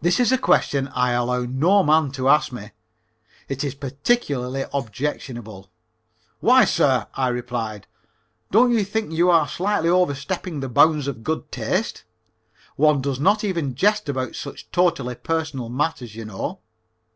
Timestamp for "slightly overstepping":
9.48-10.60